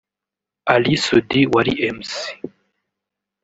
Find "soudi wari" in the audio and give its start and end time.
1.03-1.73